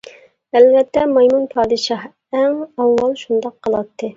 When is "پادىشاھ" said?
1.51-2.09